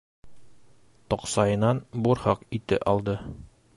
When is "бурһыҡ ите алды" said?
2.07-3.17